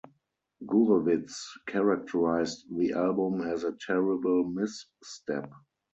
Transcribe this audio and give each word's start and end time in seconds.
Gurewitz 0.65 1.43
characterized 1.67 2.65
the 2.75 2.93
album 2.93 3.41
as 3.41 3.63
a 3.63 3.77
"terrible 3.85 4.43
misstep". 4.45 5.51